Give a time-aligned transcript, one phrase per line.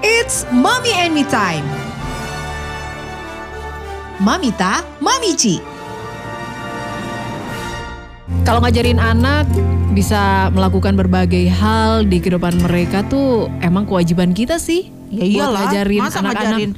[0.00, 1.64] It's Mommy and Me Time.
[4.16, 5.60] Mamita, Mamici.
[8.48, 9.44] Kalau ngajarin anak
[9.92, 14.88] bisa melakukan berbagai hal di kehidupan mereka tuh emang kewajiban kita sih.
[15.12, 16.40] Ya iyalah, ngajarin masa anak-anak.
[16.48, 16.70] ngajarin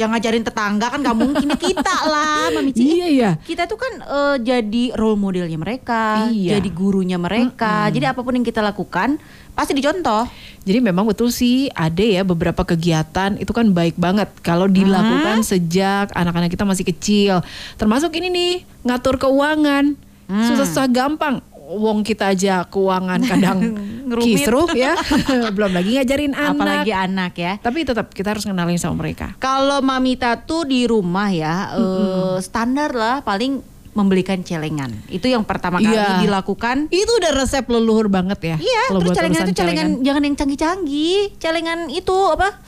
[0.00, 2.80] yang ngajarin tetangga kan gak mungkin kita lah, Mami Ci.
[2.80, 3.30] Iya ya.
[3.36, 6.56] Kita tuh kan eh, jadi role modelnya mereka, Iya.
[6.56, 7.92] jadi gurunya mereka.
[7.92, 9.20] Jadi apa pun yang kita lakukan
[9.52, 10.24] pasti dicontoh.
[10.64, 16.08] Jadi memang betul sih ada ya beberapa kegiatan itu kan baik banget kalau dilakukan sejak
[16.16, 17.44] anak-anak kita masih kecil.
[17.76, 20.08] Termasuk ini nih ngatur keuangan.
[20.30, 21.42] Susah-susah gampang.
[21.70, 23.58] Wong kita aja keuangan kadang
[24.26, 24.98] kisruh ya.
[25.54, 26.58] Belum lagi ngajarin anak.
[26.58, 27.52] Apalagi anak ya.
[27.62, 29.38] Tapi tetap kita harus kenalin sama mereka.
[29.38, 34.90] Kalau Mamita tuh di rumah ya, eh, standar lah paling membelikan celengan.
[35.06, 36.22] Itu yang pertama kali Iya.
[36.22, 36.90] dilakukan.
[36.90, 38.56] Itu udah resep leluhur banget ya.
[38.58, 41.20] Iya, kalau terus celengan itu celengan jangan yang canggih-canggih.
[41.38, 42.58] Celengan itu apa?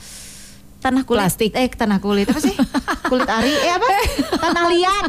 [0.79, 1.23] Tanah kulit.
[1.23, 1.51] Plastik.
[1.55, 2.51] Eh, tanah kulit apa sih?
[3.11, 3.51] kulit ari.
[3.51, 3.87] Eh apa?
[4.35, 5.03] Tanah liat.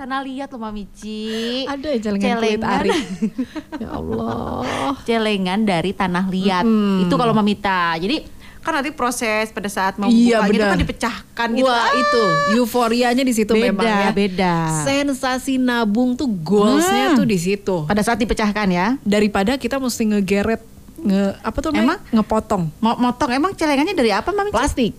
[0.00, 1.28] Tanah liat loh Mamici.
[1.64, 2.72] Ada ya celengan kulit Celengan.
[2.80, 2.90] ari.
[3.82, 4.96] ya Allah.
[5.04, 6.64] Celengan dari tanah liat.
[6.64, 7.04] Mm-mm.
[7.04, 7.94] Itu kalau Mamita.
[7.94, 8.24] Jadi
[8.60, 11.64] kan nanti proses pada saat mau Iya, buka gitu kan dipecahkan gitu.
[11.64, 12.22] Wah Ah, itu
[12.54, 14.08] euforianya di situ memang ya.
[14.10, 14.84] beda.
[14.84, 17.16] Sensasi nabung tuh goalsnya Hmm.
[17.16, 17.76] tuh di situ.
[17.84, 18.96] Pada saat dipecahkan ya.
[19.02, 20.60] Daripada kita mesti ngegeret
[20.98, 21.72] nge apa tuh?
[21.72, 21.96] Emang?
[22.10, 24.48] ngepotong Mau motong emang celengannya dari apa Mami?
[24.48, 24.92] plastik.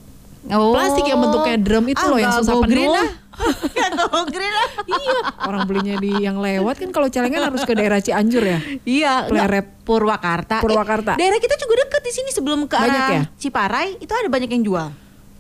[0.47, 0.73] Oh.
[0.73, 2.89] Plastik yang bentuknya drum itu loh yang susah penuh.
[2.91, 3.09] ah.
[3.42, 4.70] Nggak go green ah.
[4.86, 8.59] iya, orang belinya di yang lewat kan kalau celengan harus ke daerah Cianjur ya.
[8.86, 9.67] Iya, Pleret.
[9.81, 10.61] Purwakarta.
[10.61, 11.17] Purwakarta.
[11.17, 13.23] Eh, daerah kita juga deket di sini sebelum ke Banyak arah ya?
[13.36, 14.88] Ciparai itu ada banyak yang jual.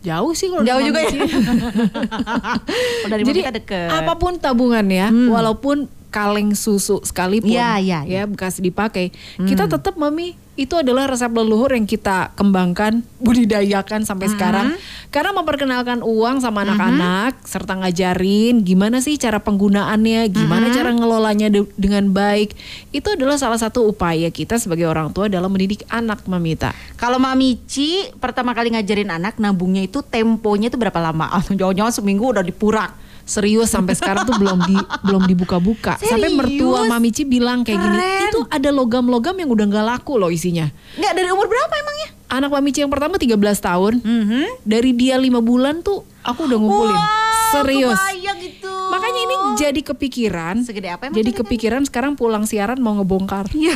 [0.01, 1.11] Jauh sih kalau Jauh juga ya.
[3.13, 3.89] Dari Jadi deket.
[3.93, 9.95] apa pun tabungan ya, walaupun kaleng susu sekalipun Iya, iya, ya bekas dipakai, kita tetap
[9.95, 14.75] mami itu adalah resep leluhur yang kita kembangkan, budidayakan sampai sekarang.
[15.07, 21.71] Karena memperkenalkan uang sama anak-anak serta ngajarin gimana sih cara penggunaannya, gimana cara ngelolanya de-
[21.75, 22.53] dengan baik.
[22.91, 26.75] Itu adalah salah satu upaya kita sebagai orang tua dalam mendidik anak, Mamita.
[26.93, 31.31] Kalau Mamici pertama kali ngajarin anak nabungnya itu temponya itu berapa lama?
[31.49, 32.91] Jangan-jangan seminggu udah dipurak.
[33.23, 35.95] Serius sampai sekarang tuh belum di belum dibuka-buka.
[35.97, 36.83] Sampai mertua?
[36.85, 38.23] Mamici bilang kayak gini, Keren.
[38.27, 40.67] itu ada logam-logam yang udah nggak laku loh isinya.
[40.93, 42.09] Enggak dari umur berapa emangnya?
[42.27, 44.63] Anak Mamici yang pertama 13 tahun, Mhm.
[44.63, 46.95] dari dia lima bulan tuh aku udah ngumpulin.
[46.95, 47.99] Wah, Serius.
[47.99, 48.71] kebayang itu.
[48.87, 50.55] Makanya ini jadi kepikiran.
[50.63, 53.47] Segede apa emang Jadi kepikiran sekarang pulang siaran mau ngebongkar.
[53.51, 53.75] Iya.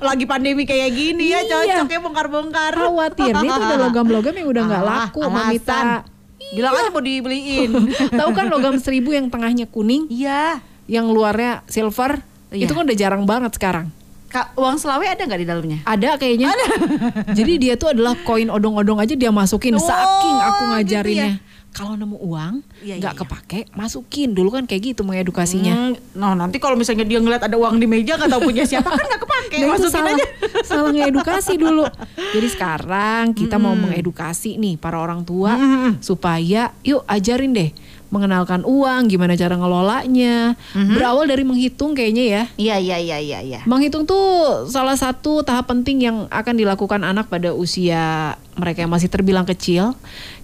[0.00, 1.50] Lagi pandemi kayak gini ya, Iya.
[1.82, 2.72] cocok ya bongkar-bongkar.
[2.72, 5.20] Khawatirnya itu ada logam-logam yang udah nggak Ah, laku.
[5.22, 5.78] Mamita.
[6.50, 7.70] Bilang aja mau dibeliin.
[8.18, 10.60] Tahu kan logam seribu yang tengahnya kuning, Iya.
[10.88, 12.64] yang luarnya silver, Iya.
[12.64, 13.92] itu kan udah jarang banget sekarang.
[14.28, 15.78] Kak, uang selawe ada nggak di dalamnya?
[15.88, 16.52] Ada kayaknya.
[17.32, 21.30] Jadi dia tuh adalah koin odong-odong aja dia masukin Oh, saking aku gitu ngajarinnya.
[21.78, 23.22] Kalau nemu uang Iya, nggak iya, iya.
[23.22, 24.34] kepake, masukin.
[24.34, 25.94] Dulu kan kayak gitu mengedukasinya.
[25.94, 28.90] Hmm, nah nanti kalau misalnya dia ngeliat ada uang di meja nggak tahu punya siapa
[28.90, 29.56] kan nggak kepake.
[29.62, 30.26] Nah, Masukin salah, aja.
[30.66, 31.84] salah ngedukasi dulu.
[32.34, 36.02] Jadi sekarang kita mau mengedukasi nih para orang tua Mm-mm.
[36.02, 37.70] supaya yuk ajarin deh
[38.08, 40.56] mengenalkan uang, gimana cara ngelolanya.
[40.72, 42.42] Berawal dari menghitung kayaknya ya.
[42.56, 43.60] Iya iya iya iya iya.
[43.68, 49.12] Menghitung tuh salah satu tahap penting yang akan dilakukan anak pada usia mereka yang masih
[49.12, 49.92] terbilang kecil.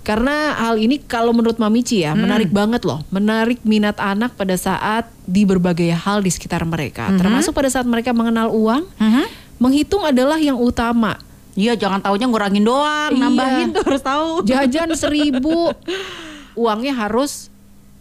[0.04, 5.08] Karena hal ini kalau menurut Mamici ya menarik banget loh, menarik minat anak pada saat
[5.24, 8.84] di berbagai hal di sekitar mereka, termasuk pada saat mereka mengenal uang.
[9.00, 9.24] Mhm.
[9.56, 11.16] Menghitung adalah yang utama.
[11.54, 13.22] Iya jangan taunya ngurangin doang, Iya.
[13.22, 14.28] nambahin tuh harus tahu.
[14.42, 15.70] Jajan seribu,
[16.58, 17.53] uangnya harus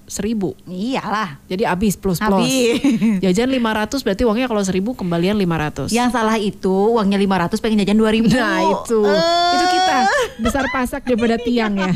[0.06, 0.54] seribu.
[0.64, 1.40] Iyalah.
[1.46, 2.44] Jadi habis plus plus.
[2.44, 2.80] Habis.
[3.20, 5.90] Jajan 500 berarti uangnya kalau seribu kembalian 500.
[5.90, 8.30] Yang salah itu uangnya 500 pengen jajan 2000.
[8.30, 9.54] Nah itu, Eh.
[9.54, 9.96] itu kita
[10.40, 11.92] besar pasak daripada tiang ya.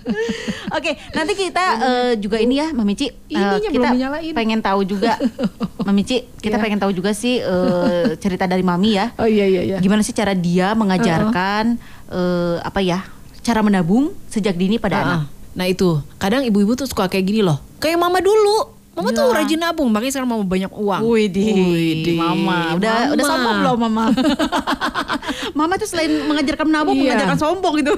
[0.76, 3.08] Oke, nanti kita eh, juga ini ya, Mamici.
[3.26, 4.32] Ininya kita belum dinyalain.
[4.32, 5.16] pengen tahu juga,
[5.86, 6.26] Mamici.
[6.36, 6.62] Kita Iya.
[6.62, 9.14] pengen tahu juga sih eh, cerita dari Mami ya.
[9.16, 9.78] Oh iya iya iya.
[9.78, 11.78] Gimana sih cara dia mengajarkan
[12.08, 13.02] eh, apa ya,
[13.40, 15.20] cara menabung sejak dini pada Ah, anak?
[15.56, 17.56] Nah itu, kadang ibu-ibu tuh suka kayak gini loh.
[17.76, 18.76] Kayak mama dulu.
[18.92, 19.36] Mama tuh Iya.
[19.36, 21.00] rajin nabung, makanya sekarang mama banyak uang.
[21.02, 23.12] Widih, Widih, Mama, udah Mama.
[23.12, 24.04] udah sombong belum Mama?
[25.58, 27.12] mama tuh selain mengajarkan menabung, Iya.
[27.12, 27.92] mengajarkan sombong gitu.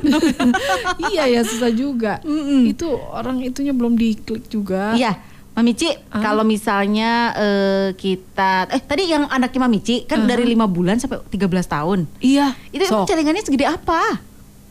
[1.11, 2.19] iya ya susah juga.
[2.23, 2.67] Mm-mm.
[2.67, 4.95] Itu orang itunya belum diklik juga.
[4.95, 5.15] Iya,
[5.55, 6.19] Mamici, Ah.
[6.19, 11.67] kalau misalnya eh, kita eh tadi yang anaknya Mamici kan dari lima bulan sampai 13
[11.69, 12.07] tahun.
[12.19, 12.55] Iya.
[12.71, 13.07] Itu Sok.
[13.07, 14.23] celengannya segede apa?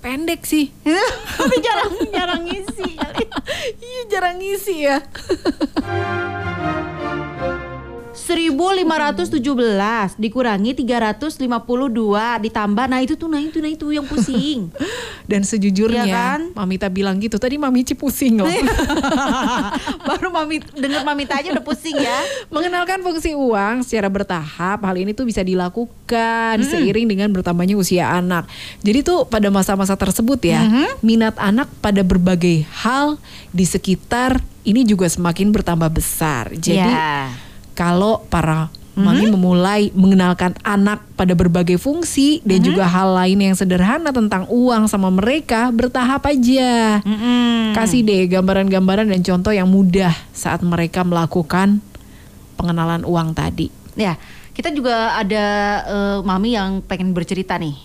[0.01, 0.71] Pendek sih.
[1.37, 2.97] Tapi jarang jarang ngisi.
[3.87, 4.97] iya jarang ngisi ya.
[8.17, 9.37] 1517
[10.17, 11.37] dikurangi 352
[12.49, 14.73] ditambah nah itu tuh nah itu nah itu yang pusing.
[15.29, 16.39] Dan sejujurnya, Iya kan?
[16.55, 17.35] Mamita bilang gitu.
[17.35, 18.47] Tadi Mamici pusing loh.
[20.07, 22.17] Baru mami dengar mamita aja udah pusing ya.
[22.47, 28.47] Mengenalkan fungsi uang secara bertahap, hal ini tuh bisa dilakukan seiring dengan bertambahnya usia anak.
[28.81, 30.63] Jadi tuh pada masa-masa tersebut ya,
[31.03, 33.19] minat anak pada berbagai hal
[33.51, 36.55] di sekitar ini juga semakin bertambah besar.
[36.55, 37.27] Jadi Ya.
[37.77, 44.09] Kalau para mami memulai mengenalkan anak pada berbagai fungsi dan juga hal lain yang sederhana
[44.09, 47.05] tentang uang sama mereka bertahap aja.
[47.05, 47.77] Mm-mm.
[47.77, 51.77] Kasih deh gambaran-gambaran dan contoh yang mudah saat mereka melakukan
[52.57, 53.69] pengenalan uang tadi.
[53.93, 54.17] Ya,
[54.57, 55.45] kita juga ada
[55.85, 57.77] eh, mami yang pengen bercerita nih.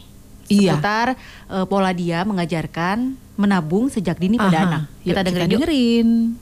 [0.48, 0.80] Iya.
[0.80, 1.06] Seputar
[1.52, 4.82] eh, pola dia mengajarkan menabung sejak dini pada Aha, anak.
[5.04, 6.40] yuk Kita dengerin yuk.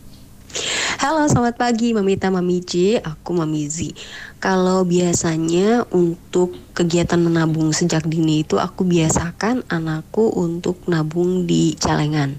[1.00, 3.88] Halo, selamat pagi Mamita Mami J, aku Mami Z.
[4.36, 12.36] Kalau biasanya untuk kegiatan menabung sejak dini itu aku biasakan anakku untuk nabung di celengan.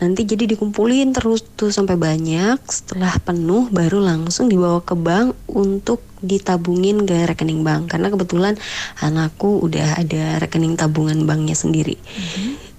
[0.00, 6.00] Nanti jadi dikumpulin terus tuh sampai banyak, setelah penuh baru langsung dibawa ke bank untuk
[6.24, 8.56] ditabungin ke rekening bank karena kebetulan
[9.04, 12.00] anakku udah ada rekening tabungan banknya sendiri.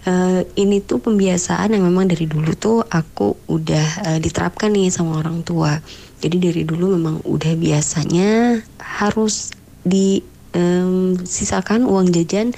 [0.09, 5.21] Eh, ini tuh pembiasaan yang memang dari dulu tuh aku udah eh, diterapkan nih sama
[5.21, 5.77] orang tua.
[6.17, 9.53] Jadi dari dulu memang udah biasanya harus
[9.85, 10.25] disisakan
[11.85, 12.57] uang jajan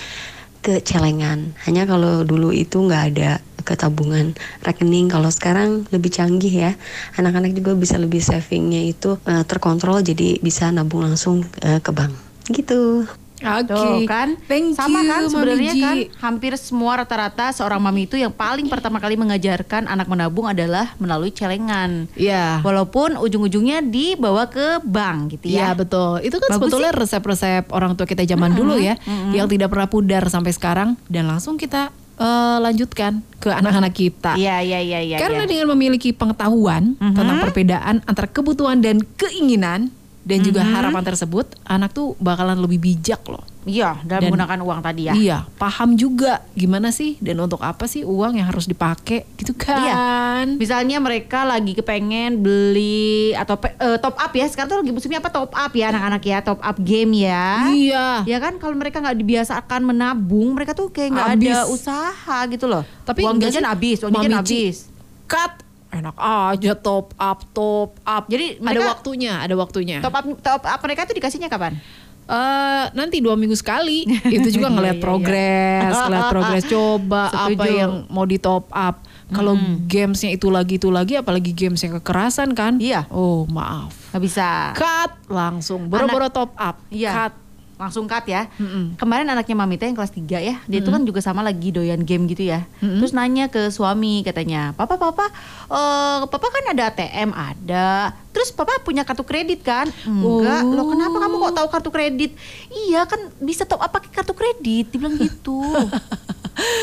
[0.63, 1.51] ke celengan.
[1.67, 4.31] Hanya kalau dulu itu nggak ada ke tabungan
[4.63, 5.11] rekening.
[5.11, 6.71] Kalau sekarang lebih canggih ya,
[7.19, 12.15] anak-anak juga bisa lebih savingnya itu eh, terkontrol, jadi bisa nabung langsung eh, ke bank.
[12.47, 13.03] Gitu.
[13.41, 13.73] Oke.
[13.73, 18.29] Tuh kan, Thank sama you, kan sebenarnya kan hampir semua rata-rata seorang mami itu yang
[18.29, 22.05] paling pertama kali mengajarkan anak menabung adalah melalui celengan.
[22.13, 22.61] Iya.
[22.61, 25.77] Walaupun ujung-ujungnya dibawa ke bank gitu Iya ya.
[25.77, 26.21] betul.
[26.21, 28.95] Itu kan Bagus sebetulnya resep-resep orang tua kita zaman dulu ya,
[29.33, 34.37] yang tidak pernah pudar sampai sekarang dan langsung kita eh, lanjutkan ke anak-anak kita.
[34.37, 35.17] Iya iya iya iya.
[35.17, 35.49] Karena iya.
[35.49, 37.17] dengan memiliki pengetahuan Mhm.
[37.17, 39.89] tentang perbedaan antara kebutuhan dan keinginan
[40.21, 40.71] dan juga Mhm.
[40.71, 43.41] harapan tersebut, anak tuh bakalan lebih bijak loh.
[43.61, 45.13] Iya, dalam Dan- menggunakan uang tadi ya.
[45.13, 49.93] Iya, paham juga gimana sih dan untuk apa sih uang yang harus dipakai gitu Iya.
[49.93, 50.45] kan?
[50.57, 54.45] Misalnya mereka lagi kepengen beli atau pe- eh, top up ya.
[54.45, 57.69] Sekarang tuh lagi musimnya apa top up ya anak-anak ya, top up game ya.
[57.69, 58.07] Iya.
[58.25, 62.81] Ya kan kalau mereka nggak dibiasakan menabung, mereka tuh kayak nggak ada usaha gitu loh.
[63.03, 64.89] Tapi uang jajan habis, uang jajan habis.
[65.25, 65.53] Cut
[65.91, 68.23] enak aja top up top up.
[68.25, 69.97] Jadi ada mereka- waktunya, ada waktunya.
[69.99, 71.75] Top up top up mereka tuh dikasihnya kapan?
[72.23, 75.03] Eh, nanti dua minggu sekali itu juga Iya, ngeliat iya, iya.
[75.03, 77.71] progres, ngeliat progres coba apa Setuju.
[77.75, 78.95] yang mau di top up.
[79.31, 79.55] Kalau
[79.85, 82.79] gamesnya itu lagi itu lagi, apalagi games yang kekerasan kan?
[82.79, 83.07] Iya.
[83.07, 83.91] Oh maaf.
[84.11, 84.47] Nggak bisa.
[84.75, 86.79] Cut langsung, boro-boro top up.
[86.87, 87.11] Iya.
[87.11, 87.33] Cut.
[87.81, 88.45] Langsung cut ya.
[88.55, 88.93] Mm-mm.
[88.93, 92.29] Kemarin anaknya Mamita yang kelas 3 ya, dia itu kan juga sama lagi doyan game
[92.29, 92.61] gitu ya.
[92.77, 95.25] Terus nanya ke suami katanya, "Papa, papa,
[95.65, 97.89] eh papa kan ada ATM, ada.
[98.29, 100.61] Terus papa punya kartu kredit kan?" Enggak.
[100.61, 100.69] Oh.
[100.71, 102.31] Loh, kenapa kamu kok tahu kartu kredit?
[102.69, 105.65] Iya, kan bisa top up pakai kartu kredit, dibilang gitu.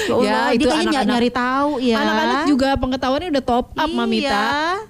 [0.09, 1.97] Ya, ya, Allah, itu anak-anak- nyari tahu ya.
[1.97, 3.95] Anak-anak juga pengetahuannya udah top up, Iya.
[3.95, 4.47] Mamita.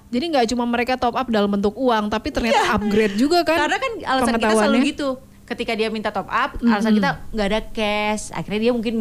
[0.09, 3.61] Jadi nggak cuma mereka top up dalam bentuk uang, tapi ternyata upgrade juga kan?
[3.61, 5.09] Karena kan alasan kita selalu gitu.
[5.49, 8.29] Ketika dia minta top up, alasan kita nggak ada cash.
[8.29, 8.93] Akhirnya dia mungkin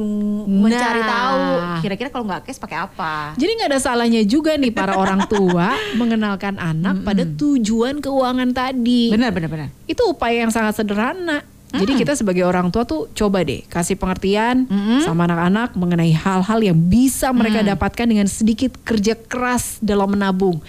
[0.49, 1.09] mencari Nah.
[1.09, 1.43] tahu.
[1.85, 3.37] Kira-kira kalau nggak cash pakai apa?
[3.37, 9.13] Jadi nggak ada salahnya juga nih para orang tua mengenalkan anak pada tujuan keuangan tadi.
[9.13, 9.69] Benar, benar, benar.
[9.85, 11.45] Itu upaya yang sangat sederhana.
[11.69, 14.65] Jadi kita sebagai orang tua tuh coba deh kasih pengertian
[15.05, 20.65] sama anak-anak mengenai hal-hal yang bisa mereka dapatkan dengan sedikit kerja keras dalam menabung.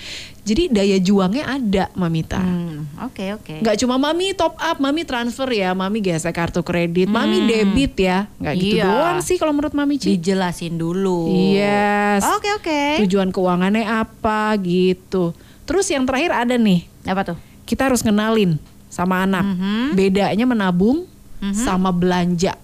[0.49, 2.41] Jadi daya juangnya ada, Mamita.
[2.41, 3.61] Hmm, Oke, oke.
[3.61, 8.25] Nggak cuma mami top up, mami transfer ya, mami gesek kartu kredit, mami debit ya.
[8.35, 8.83] Nggak gitu Iya.
[8.83, 10.17] doang sih kalau menurut mami Ci.
[10.17, 11.29] Dijelasin dulu.
[11.53, 12.25] Yes.
[12.33, 13.05] Oke, oke.
[13.05, 15.37] Tujuan keuangannya apa gitu.
[15.63, 17.37] Terus yang terakhir ada nih, Apa tuh?
[17.63, 18.57] kita harus kenalin
[18.89, 19.45] sama anak.
[19.45, 19.93] Mhm.
[19.93, 21.05] Bedanya menabung
[21.53, 22.57] sama belanja.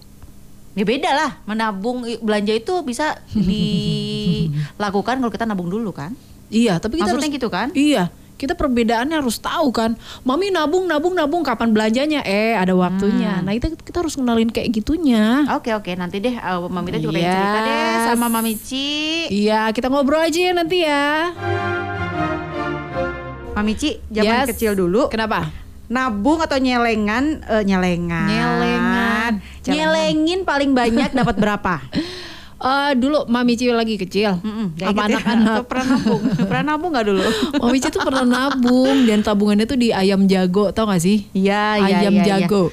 [0.74, 3.16] Ya beda lah, menabung belanja itu bisa
[3.48, 6.12] dilakukan kalau kita nabung dulu kan?
[6.46, 7.68] Iya, tapi kita Maksudnya harus gitu kan?
[7.72, 8.04] Iya,
[8.36, 9.94] kita perbedaannya harus tahu kan.
[10.22, 12.20] Mami nabung, nabung, nabung kapan belanjanya?
[12.20, 13.38] Eh, ada waktunya.
[13.38, 13.44] Hmm.
[13.44, 15.42] Nah, itu kita harus kenalin kayak gitunya.
[15.50, 18.04] Oke oke nanti deh uh, Mami Teh juga pengen cerita deh Yes.
[18.06, 18.88] sama Mami Ci.
[19.28, 21.32] Iya, kita ngobrol aja ya nanti ya.
[23.52, 24.48] Mami Ci zaman Yes.
[24.52, 25.48] kecil dulu Kenapa?
[25.86, 29.32] nabung atau nyelengan eh, nyelengan Nyelengan.
[29.62, 29.70] Celengan.
[29.70, 31.74] nyelengin paling banyak dapat berapa
[32.56, 34.40] Eh, dulu Mami Ci lagi kecil.
[34.40, 35.06] Mm-mm, nggak Apa ya.
[35.12, 35.52] anak-anak?
[35.52, 36.22] Atau pernah nabung?
[36.40, 37.22] pernah nabung nggak dulu?
[37.62, 41.28] Mami Ci tuh pernah nabung dan tabungannya tuh di ayam jago, tau gak sih?
[41.30, 42.24] Iya, iya, ayam iya.
[42.24, 42.72] jago.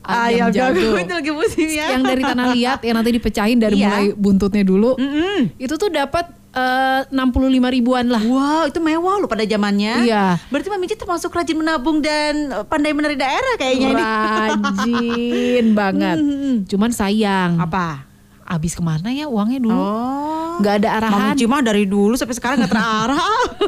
[0.00, 1.92] Ayam jago itu lagi musim ya.
[1.92, 3.84] Yang dari tanah liat yang nanti dipecahin dari Iya.
[3.84, 4.96] mulai buntutnya dulu.
[4.96, 5.52] Mm-mm.
[5.60, 7.36] Itu tuh dapat eh, 65
[7.68, 8.24] ribuan lah.
[8.24, 10.08] Wow, itu mewah loh pada zamannya.
[10.08, 10.40] Iya.
[10.48, 14.00] Berarti Mami Ci termasuk rajin menabung dan eh, pandai menari daerah kayaknya ini.
[14.00, 16.16] Rajin banget.
[16.64, 18.07] Cuman sayang, Apa?
[18.48, 19.76] Abis ke mana ya uangnya dulu?
[19.76, 20.56] Oh.
[20.58, 21.20] Nggak ada arahan.
[21.28, 23.20] Mami Ci mah dari dulu sampai sekarang nggak terarah.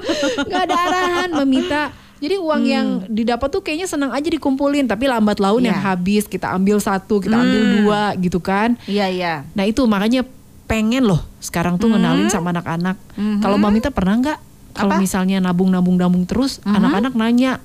[0.49, 1.83] nggak ada arahan meminta
[2.21, 5.89] jadi uang yang didapat tuh kayaknya senang aja dikumpulin tapi lambat laun yang Iya.
[5.91, 9.35] habis kita ambil satu kita ambil dua gitu kan Iya, iya.
[9.53, 10.29] nah itu makanya
[10.69, 13.01] pengen loh sekarang tuh ngenalin sama anak-anak
[13.41, 14.39] kalau Mamita pernah nggak
[14.71, 17.57] kalau misalnya nabung-nabung-nabung terus anak-anak nanya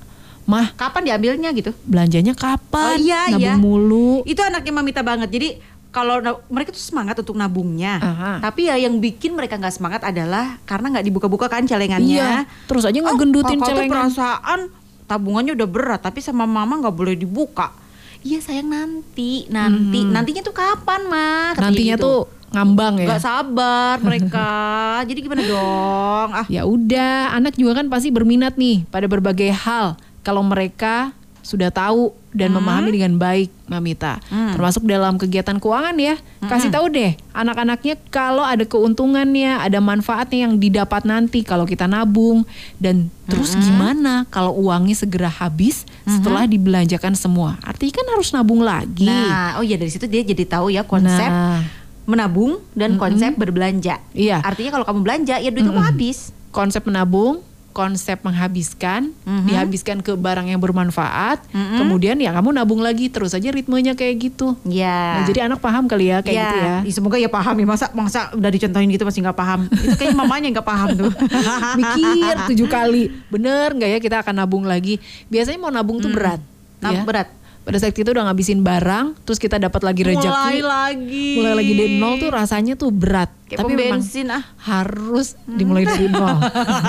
[0.46, 1.76] mah Kapan diambilnya gitu?
[1.84, 3.54] belanjanya kapan Oh, iya, nabung iya.
[3.58, 5.28] mulu Itu anaknya Mamita banget.
[5.28, 5.48] Jadi
[5.96, 6.20] kalau
[6.52, 8.32] mereka tuh semangat untuk nabungnya, Aha.
[8.44, 12.20] tapi ya yang bikin mereka nggak semangat adalah karena nggak dibuka-buka kan celengannya.
[12.20, 14.60] iya terus aja Oh, ngegendutin kakak tuh celengan perasaan
[15.08, 17.72] tabungannya udah berat, tapi sama mama nggak boleh dibuka.
[18.20, 21.56] Iya sayang nanti, nanti, nantinya tuh kapan mah?
[21.56, 22.04] Nantinya gitu.
[22.04, 22.18] tuh
[22.52, 24.50] ngambang ya nggak sabar mereka.
[25.08, 26.28] Jadi gimana dong?
[26.34, 31.70] Ah, Ya udah, anak juga kan pasti berminat nih pada berbagai hal kalau mereka sudah
[31.70, 34.18] tahu dan memahami dengan baik, Mamita.
[34.28, 36.18] Termasuk dalam kegiatan keuangan ya.
[36.42, 42.42] Kasih tahu deh anak-anaknya kalau ada keuntungannya, ada manfaatnya yang didapat nanti kalau kita nabung
[42.82, 47.62] dan terus gimana kalau uangnya segera habis setelah dibelanjakan semua.
[47.62, 49.06] Artinya kan harus nabung lagi.
[49.06, 51.62] Nah, oh iya dari situ dia jadi tahu ya konsep Nah.
[52.06, 54.02] menabung dan konsep berbelanja.
[54.14, 54.42] Iya.
[54.42, 56.34] Artinya kalau kamu belanja ya duit kamu habis.
[56.54, 57.44] konsep menabung,
[57.76, 59.12] konsep menghabiskan,
[59.44, 64.56] dihabiskan ke barang yang bermanfaat, kemudian ya kamu nabung lagi terus aja ritmenya kayak gitu.
[64.64, 65.20] Ya.
[65.20, 66.76] Nah, jadi anak paham kali ya kayak Ya, gitu ya.
[66.96, 69.68] Semoga ya paham ya masa masa udah dicontohin gitu masih nggak paham.
[69.68, 71.12] Itu kayaknya mamanya nggak paham tuh.
[71.78, 74.96] Mikir tujuh kali, bener nggak ya kita akan nabung lagi.
[75.28, 76.40] Biasanya mau nabung tuh berat.
[76.80, 77.04] Nah, ya.
[77.04, 77.28] berat.
[77.66, 81.28] Pada saat kita udah ngabisin barang, terus kita dapat lagi rezeki, Mulai lagi.
[81.34, 83.26] mulai lagi dari nol tuh rasanya tuh berat.
[83.50, 84.46] Kayak Tapi bensin ah.
[84.62, 86.38] harus dimulai dari nol.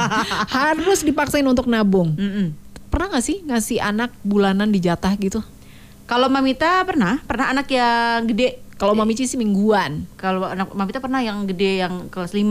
[0.62, 2.14] harus dipaksain untuk nabung.
[2.14, 2.54] Mm-mm.
[2.94, 5.42] Pernah gak sih ngasih anak bulanan dijatah gitu?
[6.06, 8.62] Kalau Mamita pernah, pernah anak yang gede.
[8.78, 10.06] Kalau Mami Ci sih mingguan.
[10.14, 12.46] Kalau anak Mamita pernah yang gede yang kelas 5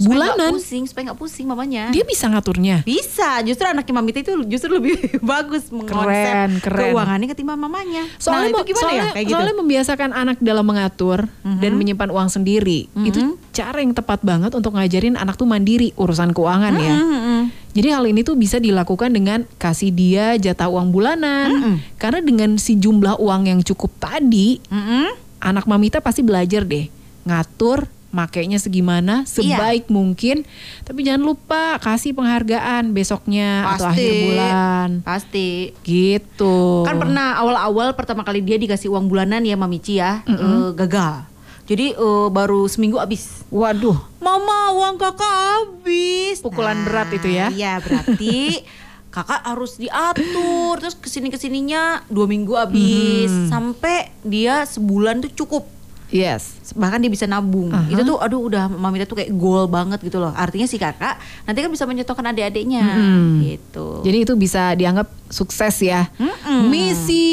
[0.00, 0.50] Bulanan?
[0.54, 1.90] pusing, supaya nggak pusing mamanya.
[1.90, 2.80] Dia bisa ngaturnya.
[2.82, 6.80] Bisa, justru anaknya Mamita itu justru lebih bagus mengkonsep Keren, keren.
[6.88, 8.08] keuangannya ketimbang mamanya.
[8.16, 9.34] Soalnya, nah, itu mau- gimana soalnya, ya kayak gitu?
[9.34, 12.88] soalnya membiasakan anak dalam mengatur dan menyimpan uang sendiri.
[13.02, 16.96] Itu cara yang tepat banget untuk ngajarin anak tuh mandiri urusan keuangan ya.
[16.96, 17.40] Mm-mm.
[17.70, 21.78] Jadi hal ini tuh bisa dilakukan dengan kasih dia jatah uang bulanan.
[21.96, 25.12] Karena dengan si jumlah uang yang cukup tadi, Mm-mm.
[25.38, 26.88] anak mamita pasti belajar deh
[27.20, 29.58] ngatur makainya segimana Iya.
[29.58, 30.42] sebaik mungkin.
[30.82, 34.02] Tapi jangan lupa kasih penghargaan besoknya atau Pasti.
[34.02, 34.88] akhir bulan.
[35.02, 35.50] Pasti.
[35.82, 36.84] Gitu.
[36.84, 41.26] Kan pernah awal-awal pertama kali dia dikasih uang bulanan ya Mamici ya, eh, gagal.
[41.64, 43.46] Jadi eh, baru seminggu habis.
[43.46, 46.42] Waduh, Mama, uang kakak habis.
[46.42, 47.46] Pukulan berat itu ya.
[47.48, 48.66] Iya, berarti
[49.14, 50.78] kakak harus diatur.
[50.78, 55.64] Terus ke sini ke sininya dua minggu habis, sampai dia sebulan tuh cukup.
[56.10, 56.58] Yes.
[56.70, 57.68] Bahkan dia bisa nabung.
[57.68, 57.86] Aha.
[57.86, 60.30] Itu tuh, aduh, udah Mamita tuh kayak goal banget gitu loh.
[60.30, 63.42] Artinya si kakak nanti kan bisa mencontohkan adik-adiknya, Mm-mm.
[63.42, 64.02] gitu.
[64.02, 66.06] Jadi itu bisa dianggap sukses ya.
[66.14, 66.68] Mm-mm.
[66.68, 67.28] Misi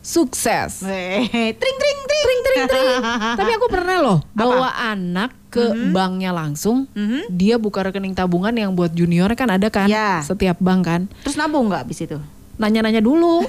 [0.00, 0.82] sukses.
[0.82, 1.22] Weh,
[1.60, 3.00] tring tring tring Tring tring tring.
[3.38, 5.90] Tapi aku pernah loh bawa anak ke Mm-hmm.
[5.90, 6.86] banknya langsung.
[7.28, 10.22] Dia buka rekening tabungan yang buat junior kan ada kan Ya.
[10.22, 11.00] setiap bank kan.
[11.22, 12.18] Terus nabung nggak abis itu?
[12.60, 13.40] Nanya-nanya dulu.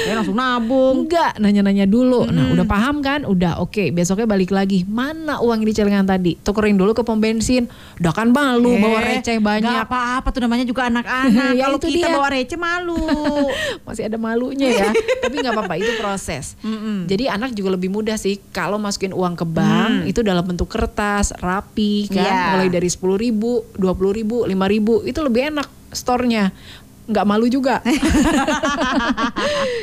[0.00, 1.04] Ya langsung nabung.
[1.04, 2.24] Enggak, nanya-nanya dulu.
[2.24, 3.22] Nah, udah paham kan?
[3.22, 3.92] Udah, oke.
[3.92, 4.82] Besoknya balik lagi.
[4.82, 6.32] Mana uang yang di celengan tadi?
[6.36, 7.68] Tukerin dulu ke pom bensin.
[7.98, 9.82] Udah kan malu bawa Eh, receh nggak banyak.
[9.82, 11.52] apa-apa tuh namanya juga anak-anak.
[11.58, 12.08] Ya, Kalau kita dia.
[12.08, 12.96] bawa receh malu.
[13.86, 14.88] Masih ada malunya ya.
[15.20, 16.56] Tapi nggak apa-apa, itu proses.
[17.04, 21.34] Jadi anak juga lebih mudah sih kalau masukin uang ke bank itu dalam bentuk kertas,
[21.36, 22.40] rapi kan, Iya.
[22.56, 23.84] mulai dari 10.000 ribu, 20.000
[24.14, 26.54] ribu, 5 ribu, itu lebih enak store-nya.
[27.06, 27.78] Nggak malu juga.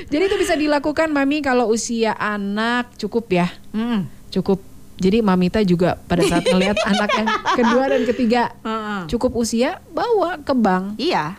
[0.08, 4.06] Jadi itu bisa dilakukan mami kalau usia anak cukup ya, Mm.
[4.32, 4.60] cukup.
[4.98, 9.00] Jadi mamita juga pada saat melihat anak yang kedua dan ketiga Heeh.
[9.08, 10.98] cukup usia bawa ke bank.
[10.98, 11.38] Iya.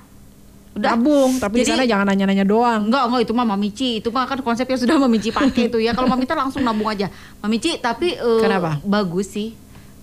[0.73, 0.95] Udah.
[0.95, 2.87] Nabung, tapi di Jadi- sana jangan nanya-nanya doang.
[2.87, 3.91] Enggak, enggak itu mah Mamici.
[3.99, 5.91] Itu mah kan konsepnya sudah Mamici pakai itu ya.
[5.91, 7.11] Kalau Mamita langsung nabung aja.
[7.41, 8.79] Mamici tapi eh, Kenapa?
[8.85, 9.53] bagus sih.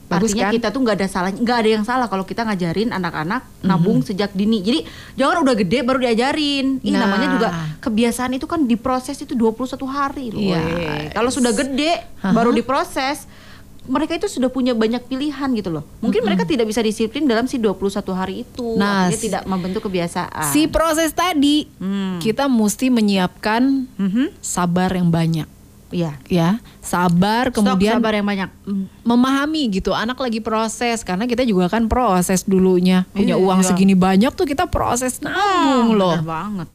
[0.05, 0.53] Bagus Artinya kan?
[0.53, 4.29] kita tuh nggak ada salah, nggak ada yang salah kalau kita ngajarin anak-anak nabung sejak
[4.31, 4.62] dini.
[4.62, 4.85] Jadi
[5.15, 6.77] jangan udah gede baru diajarin.
[6.79, 7.01] Ih Nah.
[7.01, 7.47] namanya juga
[7.79, 10.38] kebiasaan itu kan diproses itu 21 hari loh.
[10.38, 10.62] Yes.
[10.62, 11.05] Weh.
[11.12, 13.25] Kalau sudah gede baru diproses.
[13.85, 15.85] mereka itu sudah punya banyak pilihan gitu loh.
[16.01, 17.77] Mungkin mereka tidak bisa disiplin dalam si 21
[18.12, 18.74] hari itu.
[18.74, 20.50] Nah, si- tidak membentuk kebiasaan.
[20.50, 22.17] Si proses tadi Hmm.
[22.17, 24.41] kita mesti menyiapkan Mhm.
[24.41, 25.45] sabar yang banyak
[25.95, 26.11] Iya.
[26.27, 26.49] ya.
[26.79, 28.49] Sabar Stok kemudian sabar yang banyak.
[29.01, 33.67] memahami gitu anak lagi proses karena kita juga kan proses dulunya punya Iya, uang iya.
[33.67, 36.67] segini banyak tuh kita proses nabung Ah, loh benar banget.